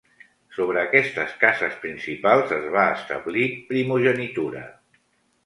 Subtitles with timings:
[0.53, 4.65] Sobre aquestes cases principals es va establir primogenitura.